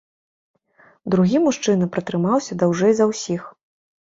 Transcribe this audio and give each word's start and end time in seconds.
Другі 1.15 1.37
мужчына 1.45 1.85
пратрымаўся 1.97 2.59
даўжэй 2.65 2.93
за 3.03 3.09
ўсіх. 3.11 3.41